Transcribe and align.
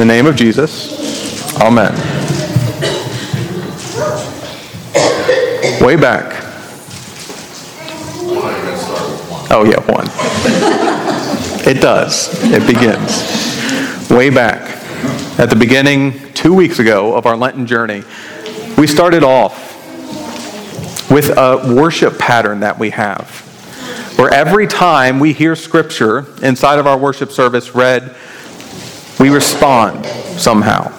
the 0.00 0.06
name 0.06 0.24
of 0.24 0.34
Jesus, 0.34 1.54
Amen. 1.60 1.92
Way 5.78 5.96
back. 5.96 6.42
Oh, 9.50 9.62
yeah, 9.66 9.78
one. 9.92 10.06
It 11.68 11.82
does. 11.82 12.30
It 12.44 12.66
begins. 12.66 14.10
Way 14.10 14.30
back. 14.30 14.82
At 15.38 15.50
the 15.50 15.56
beginning, 15.56 16.32
two 16.32 16.54
weeks 16.54 16.78
ago, 16.78 17.14
of 17.14 17.26
our 17.26 17.36
Lenten 17.36 17.66
journey, 17.66 18.02
we 18.78 18.86
started 18.86 19.22
off 19.22 19.68
with 21.10 21.28
a 21.36 21.74
worship 21.74 22.18
pattern 22.18 22.60
that 22.60 22.78
we 22.78 22.88
have, 22.88 23.28
where 24.16 24.32
every 24.32 24.66
time 24.66 25.20
we 25.20 25.34
hear 25.34 25.54
scripture 25.54 26.24
inside 26.42 26.78
of 26.78 26.86
our 26.86 26.96
worship 26.96 27.30
service 27.30 27.74
read, 27.74 28.16
we 29.20 29.28
respond 29.28 30.04
somehow. 30.40 30.90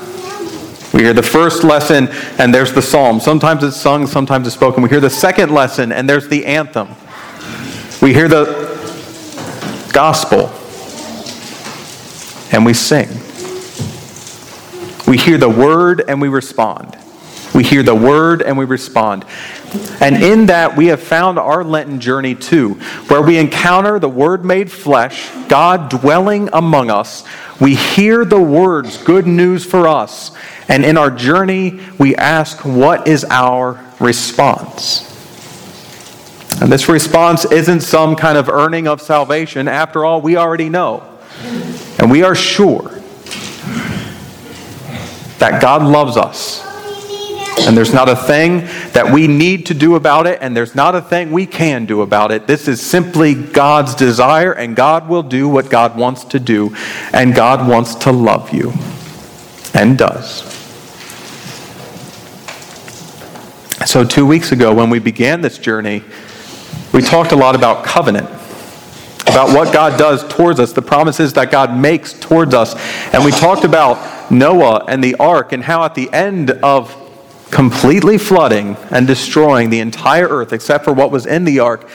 We 0.93 1.01
hear 1.03 1.13
the 1.13 1.23
first 1.23 1.63
lesson, 1.63 2.09
and 2.37 2.53
there's 2.53 2.71
the 2.71 2.81
psalm. 2.81 3.19
Sometimes 3.19 3.63
it's 3.63 3.77
sung, 3.77 4.05
sometimes 4.05 4.45
it's 4.45 4.55
spoken. 4.55 4.83
We 4.83 4.89
hear 4.89 4.99
the 4.99 5.09
second 5.09 5.51
lesson, 5.51 5.91
and 5.91 6.07
there's 6.07 6.27
the 6.27 6.45
anthem. 6.45 6.89
We 8.01 8.13
hear 8.13 8.27
the 8.27 8.69
gospel, 9.91 10.51
and 12.51 12.65
we 12.65 12.73
sing. 12.73 13.09
We 15.07 15.17
hear 15.17 15.37
the 15.37 15.49
word, 15.49 16.03
and 16.07 16.21
we 16.21 16.27
respond. 16.27 16.97
We 17.55 17.63
hear 17.63 17.83
the 17.83 17.95
word, 17.95 18.41
and 18.41 18.57
we 18.57 18.65
respond. 18.65 19.25
And 19.99 20.21
in 20.21 20.47
that, 20.47 20.75
we 20.75 20.87
have 20.87 21.01
found 21.01 21.39
our 21.39 21.63
Lenten 21.63 21.99
journey 21.99 22.35
too, 22.35 22.73
where 23.07 23.21
we 23.21 23.37
encounter 23.37 23.99
the 23.99 24.09
Word 24.09 24.43
made 24.43 24.71
flesh, 24.71 25.29
God 25.47 25.89
dwelling 25.89 26.49
among 26.51 26.89
us. 26.89 27.23
We 27.61 27.75
hear 27.75 28.25
the 28.25 28.41
words, 28.41 28.97
good 28.97 29.27
news 29.27 29.63
for 29.63 29.87
us. 29.87 30.31
And 30.67 30.83
in 30.83 30.97
our 30.97 31.11
journey, 31.11 31.79
we 31.99 32.15
ask, 32.15 32.65
what 32.65 33.07
is 33.07 33.23
our 33.29 33.79
response? 33.99 35.07
And 36.59 36.71
this 36.71 36.89
response 36.89 37.45
isn't 37.45 37.81
some 37.81 38.15
kind 38.15 38.37
of 38.37 38.49
earning 38.49 38.87
of 38.87 38.99
salvation. 38.99 39.67
After 39.67 40.03
all, 40.03 40.21
we 40.21 40.37
already 40.37 40.69
know. 40.69 41.07
And 41.99 42.09
we 42.09 42.23
are 42.23 42.35
sure 42.35 42.89
that 45.37 45.61
God 45.61 45.83
loves 45.83 46.17
us 46.17 46.70
and 47.59 47.77
there's 47.77 47.93
not 47.93 48.09
a 48.09 48.15
thing 48.15 48.61
that 48.93 49.11
we 49.11 49.27
need 49.27 49.65
to 49.67 49.73
do 49.73 49.95
about 49.95 50.27
it, 50.27 50.39
and 50.41 50.55
there's 50.55 50.75
not 50.75 50.95
a 50.95 51.01
thing 51.01 51.31
we 51.31 51.45
can 51.45 51.85
do 51.85 52.01
about 52.01 52.31
it. 52.31 52.47
This 52.47 52.67
is 52.67 52.81
simply 52.81 53.33
God's 53.35 53.93
desire, 53.95 54.51
and 54.53 54.75
God 54.75 55.07
will 55.07 55.23
do 55.23 55.47
what 55.47 55.69
God 55.69 55.97
wants 55.97 56.23
to 56.25 56.39
do, 56.39 56.75
and 57.13 57.35
God 57.35 57.67
wants 57.67 57.95
to 57.95 58.11
love 58.11 58.51
you, 58.51 58.73
and 59.73 59.97
does. 59.97 60.43
So, 63.85 64.03
two 64.03 64.25
weeks 64.25 64.51
ago, 64.51 64.73
when 64.73 64.89
we 64.89 64.99
began 64.99 65.41
this 65.41 65.57
journey, 65.57 66.03
we 66.93 67.01
talked 67.01 67.31
a 67.31 67.35
lot 67.35 67.55
about 67.55 67.83
covenant 67.83 68.29
about 69.31 69.55
what 69.55 69.73
God 69.73 69.97
does 69.97 70.27
towards 70.27 70.59
us, 70.59 70.73
the 70.73 70.81
promises 70.81 71.33
that 71.33 71.51
God 71.51 71.75
makes 71.77 72.11
towards 72.13 72.53
us. 72.53 72.75
And 73.13 73.23
we 73.23 73.31
talked 73.31 73.63
about 73.63 74.29
Noah 74.29 74.83
and 74.87 75.01
the 75.01 75.15
ark 75.15 75.53
and 75.53 75.63
how 75.63 75.85
at 75.85 75.95
the 75.95 76.11
end 76.11 76.51
of 76.51 76.95
completely 77.51 78.17
flooding 78.17 78.77
and 78.89 79.05
destroying 79.05 79.69
the 79.69 79.79
entire 79.79 80.27
earth 80.27 80.53
except 80.53 80.85
for 80.85 80.93
what 80.93 81.11
was 81.11 81.25
in 81.25 81.43
the 81.43 81.59
ark, 81.59 81.87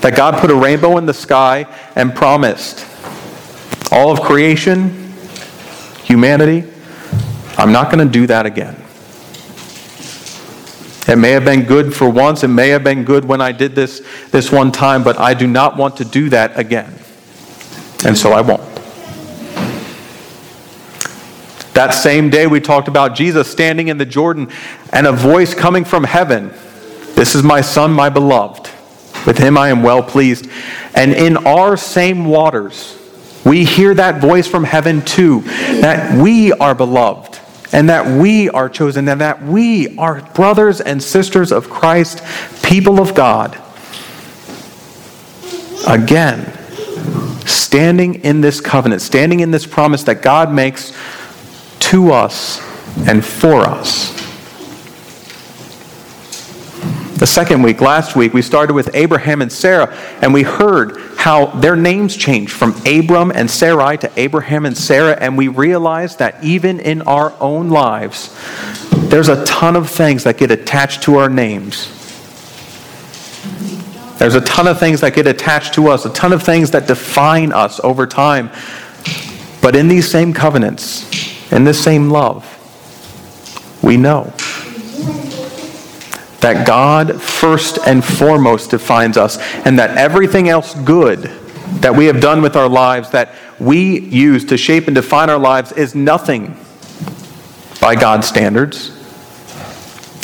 that 0.00 0.14
God 0.14 0.40
put 0.40 0.50
a 0.50 0.54
rainbow 0.54 0.98
in 0.98 1.06
the 1.06 1.14
sky 1.14 1.66
and 1.96 2.14
promised 2.14 2.86
all 3.90 4.12
of 4.12 4.20
creation, 4.20 5.12
humanity, 6.04 6.64
I'm 7.56 7.72
not 7.72 7.90
going 7.90 8.06
to 8.06 8.12
do 8.12 8.26
that 8.28 8.46
again. 8.46 8.76
It 11.08 11.16
may 11.16 11.30
have 11.30 11.44
been 11.44 11.62
good 11.62 11.96
for 11.96 12.08
once, 12.08 12.44
it 12.44 12.48
may 12.48 12.68
have 12.68 12.84
been 12.84 13.02
good 13.02 13.24
when 13.24 13.40
I 13.40 13.50
did 13.50 13.74
this 13.74 14.02
this 14.30 14.52
one 14.52 14.70
time, 14.70 15.02
but 15.02 15.18
I 15.18 15.32
do 15.32 15.46
not 15.46 15.76
want 15.76 15.96
to 15.96 16.04
do 16.04 16.28
that 16.28 16.58
again. 16.58 16.92
And 18.04 18.16
so 18.16 18.32
I 18.32 18.42
won't. 18.42 18.67
That 21.78 21.94
same 21.94 22.28
day, 22.28 22.48
we 22.48 22.58
talked 22.58 22.88
about 22.88 23.14
Jesus 23.14 23.48
standing 23.48 23.86
in 23.86 23.98
the 23.98 24.04
Jordan 24.04 24.50
and 24.92 25.06
a 25.06 25.12
voice 25.12 25.54
coming 25.54 25.84
from 25.84 26.02
heaven 26.02 26.52
This 27.14 27.36
is 27.36 27.44
my 27.44 27.60
Son, 27.60 27.92
my 27.92 28.08
beloved. 28.08 28.68
With 29.24 29.38
him 29.38 29.56
I 29.56 29.68
am 29.68 29.84
well 29.84 30.02
pleased. 30.02 30.48
And 30.96 31.12
in 31.12 31.36
our 31.46 31.76
same 31.76 32.24
waters, 32.24 32.98
we 33.46 33.64
hear 33.64 33.94
that 33.94 34.20
voice 34.20 34.48
from 34.48 34.64
heaven 34.64 35.02
too 35.02 35.42
that 35.82 36.20
we 36.20 36.52
are 36.52 36.74
beloved 36.74 37.38
and 37.72 37.88
that 37.90 38.20
we 38.20 38.50
are 38.50 38.68
chosen 38.68 39.08
and 39.08 39.20
that 39.20 39.40
we 39.44 39.96
are 39.98 40.20
brothers 40.34 40.80
and 40.80 41.00
sisters 41.00 41.52
of 41.52 41.70
Christ, 41.70 42.24
people 42.64 43.00
of 43.00 43.14
God. 43.14 43.56
Again, 45.86 46.44
standing 47.46 48.16
in 48.24 48.40
this 48.40 48.60
covenant, 48.60 49.00
standing 49.00 49.38
in 49.38 49.52
this 49.52 49.64
promise 49.64 50.02
that 50.02 50.22
God 50.22 50.52
makes 50.52 50.92
to 51.80 52.12
us 52.12 52.60
and 53.06 53.24
for 53.24 53.60
us. 53.60 54.16
The 57.18 57.26
second 57.26 57.62
week, 57.62 57.80
last 57.80 58.14
week, 58.14 58.32
we 58.32 58.42
started 58.42 58.74
with 58.74 58.94
Abraham 58.94 59.42
and 59.42 59.50
Sarah, 59.50 59.92
and 60.22 60.32
we 60.32 60.44
heard 60.44 61.00
how 61.16 61.46
their 61.46 61.74
names 61.74 62.16
changed 62.16 62.52
from 62.52 62.80
Abram 62.86 63.32
and 63.32 63.50
Sarai 63.50 63.98
to 63.98 64.10
Abraham 64.16 64.64
and 64.64 64.78
Sarah, 64.78 65.18
and 65.20 65.36
we 65.36 65.48
realized 65.48 66.20
that 66.20 66.42
even 66.44 66.78
in 66.78 67.02
our 67.02 67.34
own 67.40 67.70
lives, 67.70 68.32
there's 69.08 69.28
a 69.28 69.44
ton 69.44 69.74
of 69.74 69.90
things 69.90 70.22
that 70.24 70.38
get 70.38 70.52
attached 70.52 71.02
to 71.02 71.16
our 71.16 71.28
names. 71.28 71.88
There's 74.18 74.36
a 74.36 74.40
ton 74.42 74.68
of 74.68 74.78
things 74.78 75.00
that 75.00 75.12
get 75.12 75.26
attached 75.26 75.74
to 75.74 75.88
us, 75.88 76.04
a 76.04 76.12
ton 76.12 76.32
of 76.32 76.44
things 76.44 76.70
that 76.70 76.86
define 76.86 77.52
us 77.52 77.80
over 77.82 78.06
time. 78.06 78.50
But 79.60 79.74
in 79.74 79.88
these 79.88 80.08
same 80.08 80.32
covenants, 80.32 81.27
in 81.50 81.64
the 81.64 81.74
same 81.74 82.10
love, 82.10 82.54
we 83.82 83.96
know 83.96 84.32
that 86.40 86.66
God 86.66 87.20
first 87.20 87.78
and 87.86 88.04
foremost 88.04 88.70
defines 88.70 89.16
us, 89.16 89.38
and 89.64 89.78
that 89.78 89.96
everything 89.96 90.48
else 90.48 90.74
good 90.74 91.30
that 91.80 91.94
we 91.94 92.06
have 92.06 92.20
done 92.20 92.42
with 92.42 92.56
our 92.56 92.68
lives, 92.68 93.10
that 93.10 93.34
we 93.58 94.00
use 94.00 94.44
to 94.46 94.56
shape 94.56 94.86
and 94.86 94.94
define 94.94 95.30
our 95.30 95.38
lives, 95.38 95.72
is 95.72 95.94
nothing 95.94 96.56
by 97.80 97.94
God's 97.94 98.26
standards. 98.26 98.94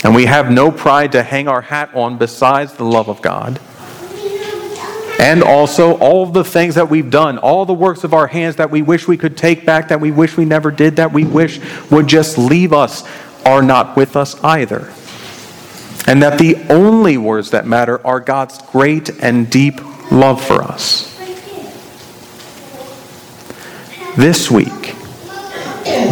And 0.04 0.14
we 0.14 0.26
have 0.26 0.50
no 0.50 0.70
pride 0.70 1.12
to 1.12 1.22
hang 1.22 1.48
our 1.48 1.62
hat 1.62 1.90
on 1.94 2.18
besides 2.18 2.74
the 2.74 2.84
love 2.84 3.08
of 3.08 3.22
God. 3.22 3.60
And 5.18 5.42
also 5.42 5.96
all 5.98 6.26
the 6.26 6.44
things 6.44 6.74
that 6.74 6.90
we've 6.90 7.10
done, 7.10 7.38
all 7.38 7.64
the 7.64 7.74
works 7.74 8.04
of 8.04 8.12
our 8.12 8.26
hands 8.26 8.56
that 8.56 8.70
we 8.70 8.82
wish 8.82 9.08
we 9.08 9.16
could 9.16 9.36
take 9.36 9.64
back, 9.64 9.88
that 9.88 10.00
we 10.00 10.10
wish 10.10 10.36
we 10.36 10.44
never 10.44 10.70
did, 10.70 10.96
that 10.96 11.12
we 11.12 11.24
wish 11.24 11.60
would 11.90 12.06
just 12.06 12.36
leave 12.36 12.72
us, 12.72 13.04
are 13.46 13.62
not 13.62 13.96
with 13.96 14.16
us 14.16 14.42
either. 14.42 14.92
And 16.06 16.22
that 16.22 16.38
the 16.38 16.56
only 16.68 17.16
words 17.16 17.50
that 17.52 17.66
matter 17.66 18.04
are 18.06 18.20
God's 18.20 18.60
great 18.70 19.22
and 19.22 19.48
deep 19.48 19.80
love 20.10 20.44
for 20.44 20.62
us. 20.62 21.10
This 24.16 24.50
week, 24.50 24.94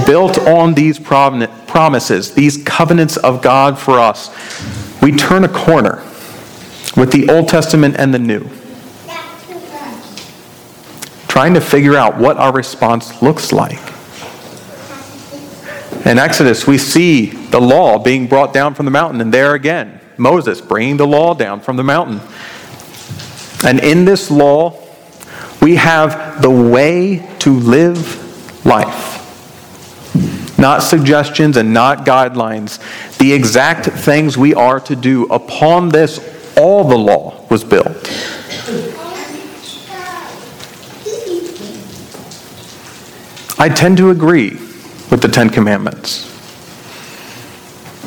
built 0.07 0.39
on 0.39 0.75
these 0.75 0.99
promises, 0.99 2.35
these 2.35 2.63
covenants 2.65 3.17
of 3.19 3.43
God 3.43 3.79
for 3.79 3.99
us, 3.99 4.31
we 5.03 5.13
turn 5.13 5.45
a 5.45 5.49
corner 5.49 6.03
with 6.97 7.13
the 7.13 7.29
Old 7.29 7.49
Testament 7.49 7.97
and 7.99 8.15
the 8.15 8.19
New 8.19 8.49
trying 11.33 11.55
to 11.55 11.63
figure 11.63 11.97
out 11.97 12.19
what 12.19 12.37
our 12.37 12.53
response 12.53 13.23
looks 13.23 13.53
like. 13.53 13.81
In 16.05 16.19
Exodus, 16.19 16.67
we 16.67 16.77
see 16.77 17.31
the 17.31 17.59
law 17.59 17.99
being 17.99 18.27
brought 18.27 18.53
down 18.53 18.75
from 18.75 18.85
the 18.85 18.91
mountain, 18.91 19.19
and 19.19 19.33
there 19.33 19.55
again, 19.55 19.99
Moses 20.19 20.61
bringing 20.61 20.99
the 20.99 21.07
law 21.07 21.33
down 21.33 21.63
from 21.63 21.79
the 21.79 21.83
mountain. 21.83 22.21
And 23.65 23.81
in 23.81 24.05
this 24.05 24.31
law, 24.31 24.79
we 25.63 25.77
have 25.77 26.43
the 26.43 26.51
way 26.51 27.27
to 27.39 27.59
live 27.59 28.67
life. 28.67 29.19
Not 30.59 30.83
suggestions 30.83 31.57
and 31.57 31.73
not 31.73 32.05
guidelines. 32.05 32.79
The 33.17 33.33
exact 33.33 33.87
things 33.87 34.37
we 34.37 34.53
are 34.53 34.81
to 34.81 34.95
do. 34.95 35.25
Upon 35.31 35.89
this, 35.89 36.21
all 36.59 36.85
the 36.85 36.99
law 36.99 37.47
was 37.49 37.65
built. 37.65 38.07
I 43.63 43.69
tend 43.69 43.97
to 43.99 44.11
agree 44.11 44.55
with 45.09 45.23
the 45.23 45.29
Ten 45.29 45.49
Commandments. 45.49 46.25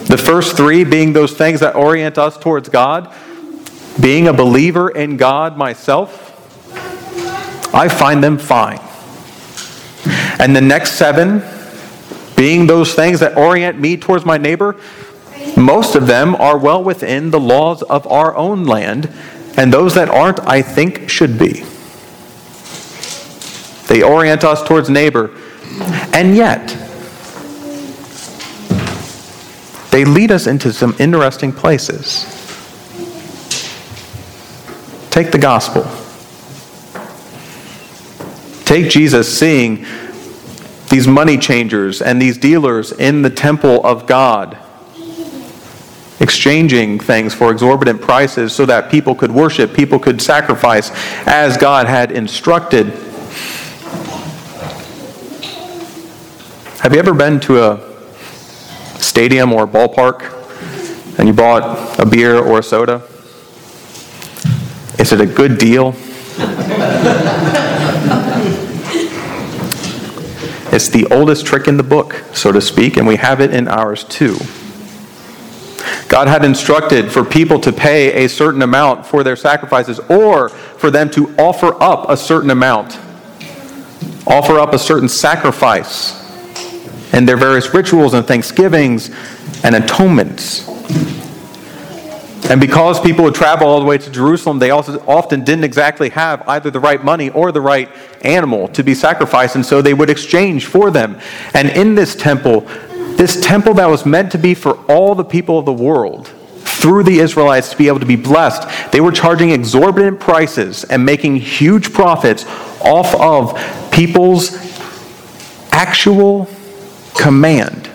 The 0.09 0.17
first 0.17 0.57
three 0.57 0.83
being 0.83 1.13
those 1.13 1.31
things 1.31 1.61
that 1.61 1.77
orient 1.77 2.17
us 2.17 2.37
towards 2.37 2.67
God, 2.67 3.09
being 4.01 4.27
a 4.27 4.33
believer 4.33 4.89
in 4.89 5.15
God 5.15 5.55
myself, 5.55 6.13
I 7.73 7.87
find 7.87 8.21
them 8.21 8.37
fine. 8.37 8.81
And 10.41 10.53
the 10.53 10.59
next 10.59 10.95
seven 10.95 11.41
being 12.35 12.67
those 12.67 12.93
things 12.93 13.21
that 13.21 13.37
orient 13.37 13.79
me 13.79 13.95
towards 13.95 14.25
my 14.25 14.37
neighbor, 14.37 14.75
most 15.55 15.95
of 15.95 16.05
them 16.05 16.35
are 16.35 16.57
well 16.57 16.83
within 16.83 17.31
the 17.31 17.39
laws 17.39 17.81
of 17.81 18.05
our 18.07 18.35
own 18.35 18.65
land, 18.65 19.09
and 19.55 19.71
those 19.71 19.95
that 19.95 20.09
aren't, 20.09 20.41
I 20.41 20.61
think, 20.61 21.09
should 21.09 21.39
be. 21.39 21.63
They 23.87 24.03
orient 24.03 24.43
us 24.43 24.61
towards 24.61 24.89
neighbor, 24.89 25.31
and 26.13 26.35
yet, 26.35 26.69
they 29.91 30.05
lead 30.05 30.31
us 30.31 30.47
into 30.47 30.73
some 30.73 30.95
interesting 30.99 31.51
places. 31.51 32.23
Take 35.09 35.31
the 35.31 35.37
gospel. 35.37 35.85
Take 38.65 38.89
Jesus 38.89 39.37
seeing 39.37 39.85
these 40.89 41.07
money 41.07 41.37
changers 41.37 42.01
and 42.01 42.21
these 42.21 42.37
dealers 42.37 42.91
in 42.91 43.21
the 43.21 43.29
temple 43.29 43.85
of 43.85 44.05
God 44.07 44.57
exchanging 46.19 46.99
things 46.99 47.33
for 47.33 47.51
exorbitant 47.51 48.01
prices 48.01 48.53
so 48.53 48.65
that 48.65 48.89
people 48.89 49.15
could 49.15 49.31
worship, 49.31 49.73
people 49.73 49.99
could 49.99 50.21
sacrifice 50.21 50.91
as 51.27 51.57
God 51.57 51.87
had 51.87 52.11
instructed. 52.11 52.91
Have 56.79 56.93
you 56.93 56.99
ever 56.99 57.13
been 57.13 57.39
to 57.41 57.63
a 57.63 57.79
stadium 58.99 59.53
or 59.53 59.63
a 59.63 59.67
ballpark 59.67 61.17
and 61.17 61.27
you 61.27 61.33
bought 61.33 61.97
a 61.99 62.05
beer 62.05 62.37
or 62.37 62.59
a 62.59 62.63
soda? 62.63 63.01
Is 64.99 65.13
it 65.13 65.21
a 65.21 65.25
good 65.25 65.57
deal? 65.57 65.95
it's 70.71 70.89
the 70.89 71.07
oldest 71.11 71.45
trick 71.45 71.67
in 71.67 71.77
the 71.77 71.83
book, 71.83 72.21
so 72.33 72.51
to 72.51 72.59
speak, 72.59 72.97
and 72.97 73.07
we 73.07 73.15
have 73.15 73.39
it 73.39 73.53
in 73.53 73.69
ours 73.69 74.03
too. 74.03 74.35
God 76.09 76.27
had 76.27 76.43
instructed 76.43 77.09
for 77.09 77.23
people 77.23 77.59
to 77.61 77.71
pay 77.71 78.25
a 78.25 78.29
certain 78.29 78.61
amount 78.61 79.05
for 79.05 79.23
their 79.23 79.37
sacrifices 79.37 79.99
or 80.01 80.49
for 80.49 80.91
them 80.91 81.09
to 81.11 81.33
offer 81.37 81.81
up 81.81 82.09
a 82.09 82.17
certain 82.17 82.51
amount, 82.51 82.99
offer 84.27 84.59
up 84.59 84.73
a 84.73 84.77
certain 84.77 85.07
sacrifice 85.09 86.24
and 87.15 87.27
their 87.27 87.37
various 87.37 87.73
rituals 87.73 88.13
and 88.13 88.27
thanksgivings 88.27 89.09
and 89.63 89.73
atonements. 89.73 90.67
And 92.49 92.59
because 92.59 92.99
people 92.99 93.23
would 93.23 93.33
travel 93.33 93.67
all 93.67 93.79
the 93.79 93.85
way 93.85 93.97
to 93.97 94.11
Jerusalem, 94.11 94.59
they 94.59 94.69
also 94.69 94.99
often 95.07 95.45
didn't 95.45 95.63
exactly 95.63 96.09
have 96.09 96.47
either 96.47 96.69
the 96.69 96.79
right 96.79 97.03
money 97.03 97.29
or 97.29 97.53
the 97.53 97.61
right 97.61 97.89
animal 98.21 98.67
to 98.69 98.83
be 98.83 98.93
sacrificed, 98.93 99.55
and 99.55 99.65
so 99.65 99.81
they 99.81 99.93
would 99.93 100.09
exchange 100.09 100.65
for 100.65 100.91
them. 100.91 101.19
And 101.53 101.69
in 101.69 101.95
this 101.95 102.15
temple, 102.15 102.61
this 103.15 103.41
temple 103.41 103.73
that 103.75 103.89
was 103.89 104.05
meant 104.05 104.33
to 104.33 104.37
be 104.37 104.53
for 104.53 104.75
all 104.91 105.15
the 105.15 105.23
people 105.23 105.57
of 105.57 105.65
the 105.65 105.73
world, 105.73 106.27
through 106.65 107.03
the 107.03 107.19
Israelites 107.19 107.69
to 107.69 107.77
be 107.77 107.87
able 107.87 108.01
to 108.01 108.05
be 108.05 108.17
blessed, 108.17 108.91
they 108.91 108.99
were 108.99 109.11
charging 109.11 109.51
exorbitant 109.51 110.19
prices 110.19 110.83
and 110.83 111.03
making 111.03 111.37
huge 111.37 111.93
profits 111.93 112.45
off 112.81 113.15
of 113.15 113.91
people's 113.91 114.53
actual 115.71 116.47
command 117.17 117.89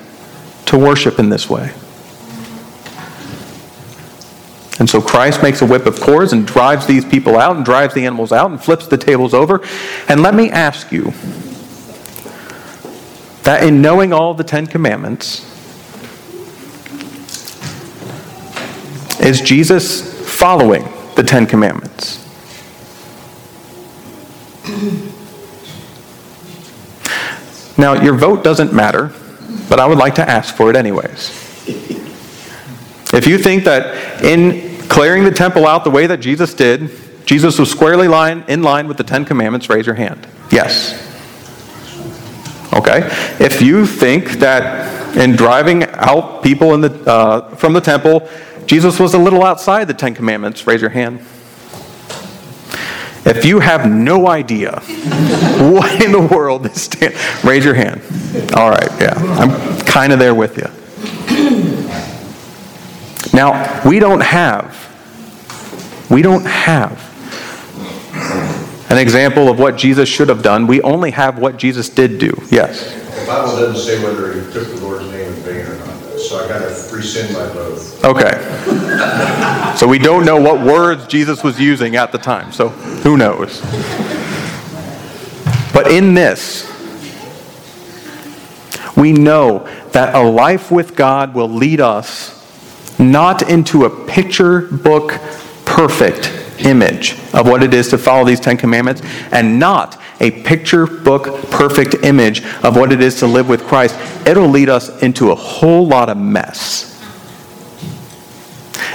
to 0.67 0.79
worship 0.79 1.19
in 1.19 1.29
this 1.29 1.49
way. 1.49 1.73
And 4.81 4.89
so 4.89 5.03
Christ 5.03 5.43
makes 5.43 5.61
a 5.61 5.67
whip 5.67 5.85
of 5.85 6.01
cords 6.01 6.33
and 6.33 6.47
drives 6.47 6.87
these 6.87 7.05
people 7.05 7.37
out 7.37 7.55
and 7.55 7.65
drives 7.65 7.93
the 7.93 8.07
animals 8.07 8.33
out 8.33 8.51
and 8.51 8.63
flips 8.63 8.87
the 8.87 8.97
tables 8.97 9.35
over. 9.35 9.61
And 10.09 10.23
let 10.23 10.35
me 10.35 10.51
ask 10.51 10.91
you 10.91 11.13
that 13.43 13.63
in 13.63 13.83
knowing 13.83 14.15
all 14.15 14.33
the 14.33 14.43
Ten 14.43 14.67
Commandments, 14.67 15.47
is 19.21 19.43
Jesus 19.43 20.01
following 20.35 20.89
the 21.15 21.23
Ten 21.23 21.47
Commandments? 21.47 22.27
Now, 27.81 27.95
your 27.95 28.15
vote 28.15 28.45
doesn't 28.45 28.75
matter, 28.75 29.11
but 29.71 29.81
I 29.81 29.87
would 29.87 29.97
like 29.97 30.17
to 30.17 30.29
ask 30.29 30.55
for 30.55 30.69
it 30.69 30.77
anyways. 30.77 31.31
If 33.15 33.27
you 33.27 33.39
think 33.39 33.65
that 33.65 34.23
in 34.23 34.87
clearing 34.89 35.25
the 35.25 35.31
temple 35.31 35.67
out 35.67 35.85
the 35.85 35.91
way 35.91 36.07
that 36.07 36.21
Jesus 36.21 36.53
did, 36.53 36.91
Jesus 37.25 37.59
was 37.59 37.71
squarely 37.71 38.07
line, 38.07 38.45
in 38.49 38.63
line 38.63 38.87
with 38.87 38.99
the 38.99 39.03
Ten 39.03 39.25
Commandments, 39.25 39.71
raise 39.71 39.87
your 39.87 39.95
hand. 39.95 40.27
Yes. 40.51 40.93
Okay. 42.75 43.01
If 43.43 43.63
you 43.63 43.87
think 43.87 44.33
that 44.41 45.17
in 45.17 45.35
driving 45.35 45.85
out 45.85 46.43
people 46.43 46.77
the, 46.77 47.11
uh, 47.11 47.55
from 47.57 47.73
the 47.73 47.81
temple, 47.81 48.29
Jesus 48.67 49.01
was 49.01 49.15
a 49.15 49.19
little 49.19 49.43
outside 49.43 49.87
the 49.87 49.95
Ten 49.95 50.15
Commandments, 50.15 50.67
raise 50.67 50.83
your 50.83 50.91
hand. 50.91 51.21
If 53.25 53.45
you 53.45 53.61
have 53.61 53.91
no 53.91 54.29
idea 54.29 54.81
what 55.61 56.03
in 56.03 56.13
the 56.13 56.21
world 56.21 56.63
this 56.63 56.83
stand, 56.83 57.15
raise 57.45 57.65
your 57.65 57.75
hand. 57.75 58.01
All 58.55 58.71
right, 58.71 58.91
yeah, 59.01 59.15
I'm 59.17 59.81
kind 59.83 60.13
of 60.13 60.19
there 60.19 60.35
with 60.35 60.57
you. 60.57 60.67
Now, 63.33 63.83
we 63.89 63.99
don't 63.99 64.23
have, 64.23 64.77
we 66.11 66.23
don't 66.23 66.45
have 66.47 66.99
an 68.91 68.99
example 68.99 69.49
of 69.49 69.59
what 69.59 69.77
Jesus 69.77 70.09
should 70.09 70.29
have 70.29 70.43
done. 70.43 70.67
We 70.67 70.83
only 70.83 71.13
have 71.13 71.39
what 71.39 71.57
Jesus 71.57 71.89
did 71.89 72.19
do. 72.19 72.37
Yes? 72.51 72.93
The 73.21 73.27
Bible 73.27 73.57
doesn't 73.57 73.77
say 73.77 74.03
whether 74.03 74.33
he 74.33 74.53
took 74.53 74.67
the 74.69 74.81
Lord's 74.81 75.09
name 75.11 75.33
in 75.33 75.35
vain 75.43 75.67
or 75.67 75.79
not, 75.79 75.90
so 76.29 76.45
I 76.45 76.49
got 76.49 76.59
to 76.59 76.95
rescind 76.95 77.33
my 77.33 77.47
vote. 77.49 78.05
Okay. 78.05 79.77
So 79.77 79.87
we 79.89 79.99
don't 79.99 80.25
know 80.25 80.41
what 80.41 80.61
words 80.65 81.07
Jesus 81.07 81.43
was 81.43 81.59
using 81.59 81.97
at 81.97 82.13
the 82.13 82.19
time, 82.19 82.53
so 82.53 82.69
who 82.69 83.17
knows? 83.17 83.61
But 85.73 85.91
in 85.91 86.15
this, 86.15 86.67
we 88.97 89.13
know 89.13 89.67
that 89.93 90.15
a 90.15 90.23
life 90.23 90.71
with 90.71 90.95
God 90.97 91.35
will 91.35 91.49
lead 91.49 91.81
us 91.81 92.37
not 92.99 93.49
into 93.49 93.85
a 93.85 94.07
picture 94.07 94.63
book 94.63 95.13
perfect 95.65 96.33
image 96.65 97.15
of 97.33 97.47
what 97.47 97.63
it 97.63 97.73
is 97.73 97.89
to 97.89 97.99
follow 97.99 98.25
these 98.25 98.41
Ten 98.41 98.57
Commandments, 98.57 99.03
and 99.33 99.59
not 99.59 100.00
a 100.21 100.31
picture 100.43 100.87
book 100.87 101.51
perfect 101.51 102.05
image 102.05 102.45
of 102.63 102.77
what 102.77 102.93
it 102.93 103.01
is 103.01 103.17
to 103.21 103.27
live 103.27 103.49
with 103.49 103.65
Christ. 103.67 103.97
It'll 104.27 104.49
lead 104.49 104.69
us 104.69 105.03
into 105.03 105.31
a 105.31 105.35
whole 105.35 105.87
lot 105.87 106.09
of 106.09 106.17
mess. 106.17 106.87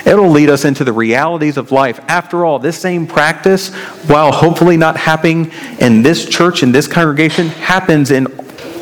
It'll 0.05 0.29
lead 0.29 0.50
us 0.50 0.65
into 0.65 0.83
the 0.83 0.93
realities 0.93 1.57
of 1.57 1.71
life. 1.71 2.00
After 2.07 2.45
all, 2.45 2.59
this 2.59 2.79
same 2.79 3.07
practice, 3.07 3.73
while 4.07 4.31
hopefully 4.31 4.77
not 4.77 4.97
happening 4.97 5.51
in 5.79 6.03
this 6.03 6.29
church, 6.29 6.61
in 6.61 6.71
this 6.71 6.88
congregation, 6.88 7.47
happens 7.47 8.11
in 8.11 8.27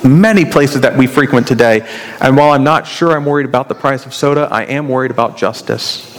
many 0.03 0.43
places 0.43 0.81
that 0.81 0.97
we 0.97 1.07
frequent 1.07 1.47
today. 1.47 1.87
And 2.19 2.35
while 2.35 2.51
I'm 2.51 2.65
not 2.65 2.85
sure 2.85 3.15
I'm 3.15 3.23
worried 3.23 3.45
about 3.45 3.69
the 3.69 3.75
price 3.75 4.05
of 4.05 4.13
soda, 4.13 4.49
I 4.51 4.63
am 4.63 4.89
worried 4.89 5.11
about 5.11 5.37
justice. 5.37 6.12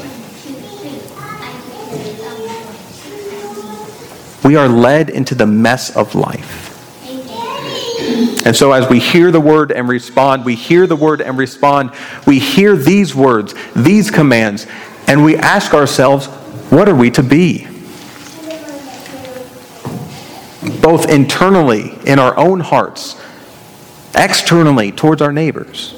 We 4.45 4.57
are 4.57 4.69
led 4.69 5.09
into 5.09 5.35
the 5.35 5.47
mess 5.47 5.97
of 5.97 6.15
life. 6.15 6.71
And 8.47 8.55
so, 8.55 8.73
as 8.73 8.89
we 8.91 9.01
hear 9.01 9.31
the 9.31 9.41
word 9.41 9.73
and 9.73 9.89
respond, 9.89 10.45
we 10.45 10.55
hear 10.55 10.87
the 10.87 10.97
word 10.97 11.23
and 11.23 11.39
respond, 11.39 11.93
we 12.27 12.39
hear 12.39 12.77
these 12.77 13.15
words, 13.15 13.55
these 13.75 14.11
commands, 14.11 14.67
and 15.07 15.25
we 15.25 15.37
ask 15.37 15.73
ourselves, 15.73 16.27
what 16.71 16.87
are 16.87 16.95
we 16.95 17.11
to 17.13 17.23
be? 17.23 17.67
Both 20.83 21.09
internally 21.09 21.99
in 22.07 22.19
our 22.19 22.37
own 22.37 22.61
hearts 22.61 23.19
externally 24.15 24.93
towards 24.93 25.23
our 25.23 25.33
neighbors. 25.33 25.95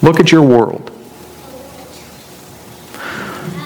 Look 0.00 0.18
at 0.18 0.32
your 0.32 0.42
world. 0.42 0.95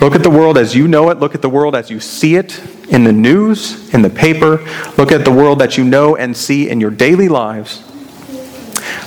Look 0.00 0.14
at 0.14 0.22
the 0.22 0.30
world 0.30 0.56
as 0.56 0.74
you 0.74 0.88
know 0.88 1.10
it. 1.10 1.18
Look 1.18 1.34
at 1.34 1.42
the 1.42 1.48
world 1.48 1.76
as 1.76 1.90
you 1.90 2.00
see 2.00 2.36
it 2.36 2.58
in 2.88 3.04
the 3.04 3.12
news, 3.12 3.92
in 3.94 4.02
the 4.02 4.10
paper. 4.10 4.58
Look 4.96 5.12
at 5.12 5.24
the 5.24 5.30
world 5.30 5.58
that 5.60 5.76
you 5.76 5.84
know 5.84 6.16
and 6.16 6.36
see 6.36 6.68
in 6.68 6.80
your 6.80 6.90
daily 6.90 7.28
lives. 7.28 7.80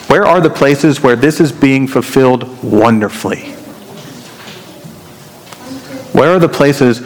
Where 0.07 0.25
are 0.25 0.39
the 0.39 0.49
places 0.49 1.01
where 1.01 1.15
this 1.15 1.39
is 1.39 1.51
being 1.51 1.87
fulfilled 1.87 2.63
wonderfully? 2.63 3.53
Where 6.13 6.29
are 6.29 6.39
the 6.39 6.49
places 6.49 6.99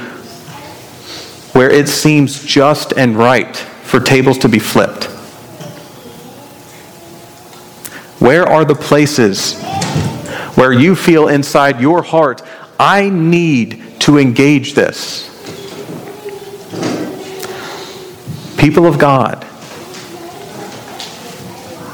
where 1.53 1.69
it 1.69 1.87
seems 1.87 2.43
just 2.43 2.91
and 2.93 3.15
right 3.15 3.55
for 3.55 4.01
tables 4.01 4.37
to 4.39 4.49
be 4.49 4.59
flipped? 4.59 5.05
Where 8.19 8.45
are 8.45 8.65
the 8.65 8.75
places 8.75 9.61
where 10.55 10.73
you 10.73 10.95
feel 10.95 11.27
inside 11.27 11.79
your 11.79 12.01
heart, 12.01 12.41
I 12.79 13.09
need 13.09 13.99
to 14.01 14.17
engage 14.17 14.73
this? 14.73 15.25
People 18.57 18.85
of 18.85 18.97
God, 18.99 19.41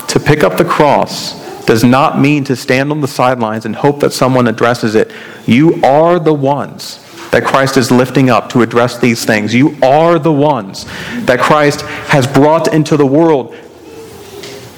to 0.09 0.19
pick 0.19 0.43
up 0.43 0.57
the 0.57 0.65
cross 0.65 1.41
does 1.65 1.83
not 1.83 2.19
mean 2.19 2.43
to 2.43 2.55
stand 2.55 2.91
on 2.91 3.01
the 3.01 3.07
sidelines 3.07 3.65
and 3.65 3.75
hope 3.75 3.99
that 4.01 4.13
someone 4.13 4.47
addresses 4.47 4.95
it. 4.95 5.11
You 5.45 5.81
are 5.83 6.19
the 6.19 6.33
ones 6.33 6.99
that 7.31 7.43
Christ 7.43 7.77
is 7.77 7.89
lifting 7.89 8.29
up 8.29 8.49
to 8.49 8.61
address 8.61 8.99
these 8.99 9.25
things. 9.25 9.53
You 9.53 9.75
are 9.81 10.19
the 10.19 10.31
ones 10.31 10.85
that 11.25 11.39
Christ 11.39 11.81
has 11.81 12.27
brought 12.27 12.73
into 12.73 12.95
the 12.95 13.05
world 13.05 13.55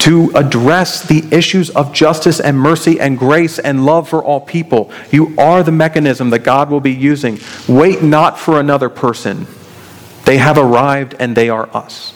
to 0.06 0.32
address 0.36 1.02
the 1.02 1.28
issues 1.32 1.72
of 1.72 1.92
justice 1.92 2.40
and 2.40 2.60
mercy 2.60 3.00
and 3.00 3.18
grace 3.18 3.58
and 3.58 3.88
love 3.88 4.08
for 4.08 4.24
all 4.24 4.40
people. 4.40 4.92
You 5.10 5.34
are 5.36 5.64
the 5.64 5.72
mechanism 5.72 6.30
that 6.30 6.44
God 6.44 6.70
will 6.70 6.80
be 6.80 6.94
using. 6.94 7.40
Wait 7.68 8.04
not 8.04 8.38
for 8.38 8.60
another 8.60 8.88
person. 8.88 9.48
They 10.26 10.38
have 10.38 10.60
arrived 10.60 11.16
and 11.20 11.36
they 11.36 11.50
are 11.50 11.68
us. 11.76 12.14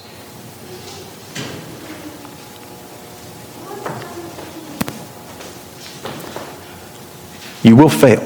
You 7.64 7.76
will 7.76 7.90
fail. 7.90 8.22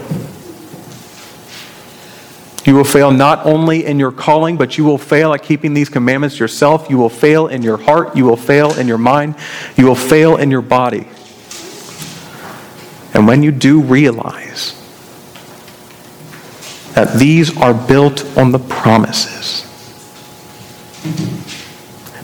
You 2.65 2.75
will 2.75 2.85
fail 2.85 3.11
not 3.11 3.45
only 3.45 3.85
in 3.85 3.99
your 3.99 4.11
calling, 4.11 4.55
but 4.55 4.77
you 4.77 4.85
will 4.85 4.97
fail 4.97 5.33
at 5.33 5.43
keeping 5.43 5.73
these 5.73 5.89
commandments 5.89 6.39
yourself. 6.39 6.89
You 6.89 6.97
will 6.97 7.09
fail 7.09 7.47
in 7.47 7.61
your 7.61 7.77
heart. 7.77 8.15
You 8.15 8.25
will 8.25 8.37
fail 8.37 8.77
in 8.79 8.87
your 8.87 8.97
mind. 8.97 9.35
You 9.75 9.85
will 9.85 9.95
fail 9.95 10.37
in 10.37 10.49
your 10.49 10.61
body. 10.61 11.07
And 13.13 13.27
when 13.27 13.43
you 13.43 13.51
do 13.51 13.81
realize 13.81 14.79
that 16.95 17.17
these 17.17 17.55
are 17.57 17.73
built 17.73 18.25
on 18.37 18.51
the 18.51 18.59
promises, 18.59 19.61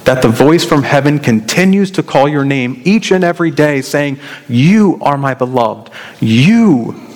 that 0.05 0.21
the 0.21 0.29
voice 0.29 0.63
from 0.63 0.83
heaven 0.83 1.19
continues 1.19 1.91
to 1.91 2.01
call 2.01 2.29
your 2.29 2.45
name 2.45 2.81
each 2.85 3.11
and 3.11 3.23
every 3.23 3.51
day, 3.51 3.81
saying, 3.81 4.19
You 4.47 4.97
are 5.01 5.17
my 5.17 5.33
beloved. 5.33 5.91
You 6.21 7.08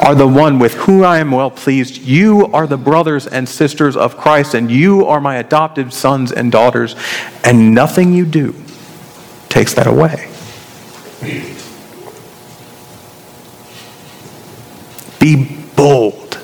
are 0.00 0.14
the 0.14 0.26
one 0.26 0.58
with 0.58 0.74
whom 0.74 1.04
I 1.04 1.18
am 1.18 1.30
well 1.30 1.50
pleased. 1.50 1.98
You 1.98 2.46
are 2.46 2.66
the 2.66 2.78
brothers 2.78 3.26
and 3.26 3.46
sisters 3.46 3.96
of 3.96 4.16
Christ, 4.16 4.54
and 4.54 4.70
you 4.70 5.04
are 5.06 5.20
my 5.20 5.36
adopted 5.36 5.92
sons 5.92 6.32
and 6.32 6.50
daughters, 6.50 6.96
and 7.44 7.74
nothing 7.74 8.12
you 8.12 8.24
do 8.24 8.54
takes 9.50 9.74
that 9.74 9.86
away. 9.86 10.28
Be 15.18 15.58
bold 15.76 16.40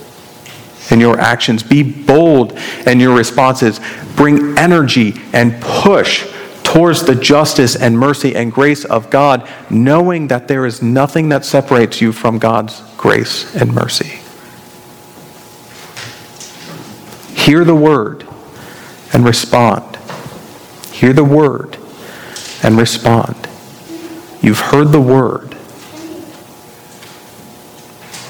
in 0.91 1.01
your 1.01 1.19
actions, 1.19 1.63
be 1.63 1.83
bold 1.83 2.53
in 2.87 3.01
your 3.01 3.17
responses. 3.17 3.81
Bring 4.17 4.57
energy 4.59 5.15
and 5.33 5.61
push 5.61 6.27
towards 6.77 7.05
the 7.05 7.15
justice 7.15 7.75
and 7.75 7.99
mercy 7.99 8.37
and 8.37 8.53
grace 8.53 8.85
of 8.85 9.09
God, 9.09 9.49
knowing 9.71 10.29
that 10.29 10.47
there 10.47 10.67
is 10.67 10.83
nothing 10.83 11.31
that 11.31 11.43
separates 11.43 12.03
you 12.03 12.13
from 12.13 12.39
God's 12.39 12.83
grace 12.99 13.57
and 13.57 13.73
mercy. 13.73 14.21
Hear 17.35 17.65
the 17.65 17.75
word 17.75 18.29
and 19.15 19.25
respond. 19.25 19.97
Hear 20.93 21.15
the 21.15 21.25
word 21.25 21.79
and 22.63 22.77
respond. 22.77 23.49
You've 24.43 24.61
heard 24.61 24.93
the 24.93 25.01
word. 25.01 25.55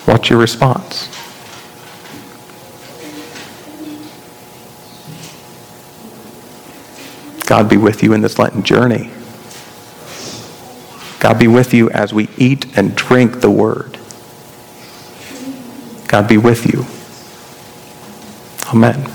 What's 0.04 0.30
your 0.30 0.38
response? 0.38 1.15
God 7.46 7.68
be 7.68 7.76
with 7.76 8.02
you 8.02 8.12
in 8.12 8.20
this 8.20 8.38
Lenten 8.38 8.62
journey. 8.62 9.10
God 11.20 11.38
be 11.38 11.48
with 11.48 11.72
you 11.72 11.88
as 11.90 12.12
we 12.12 12.28
eat 12.36 12.76
and 12.76 12.94
drink 12.94 13.40
the 13.40 13.50
word. 13.50 13.98
God 16.08 16.28
be 16.28 16.36
with 16.36 16.66
you. 16.72 16.84
Amen. 18.72 19.10